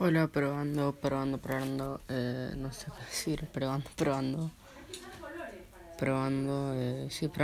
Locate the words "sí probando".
7.10-7.38